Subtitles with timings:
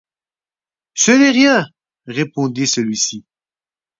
[0.95, 1.63] Ce n’est rien!
[2.07, 3.23] répondit celui-ci.